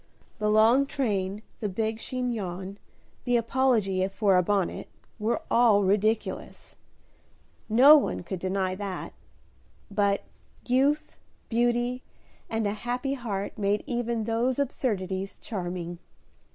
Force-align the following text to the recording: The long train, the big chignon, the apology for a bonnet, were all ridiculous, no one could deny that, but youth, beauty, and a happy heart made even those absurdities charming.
The 0.39 0.49
long 0.49 0.87
train, 0.87 1.43
the 1.59 1.69
big 1.69 1.99
chignon, 1.99 2.79
the 3.23 3.37
apology 3.37 4.07
for 4.07 4.35
a 4.35 4.41
bonnet, 4.41 4.89
were 5.19 5.43
all 5.51 5.83
ridiculous, 5.83 6.75
no 7.69 7.95
one 7.97 8.23
could 8.23 8.39
deny 8.39 8.73
that, 8.73 9.13
but 9.91 10.23
youth, 10.65 11.17
beauty, 11.49 12.01
and 12.49 12.65
a 12.65 12.73
happy 12.73 13.13
heart 13.13 13.59
made 13.59 13.83
even 13.85 14.23
those 14.23 14.57
absurdities 14.57 15.37
charming. 15.37 15.99